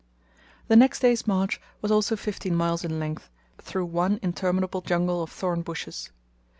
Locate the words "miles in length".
2.55-3.29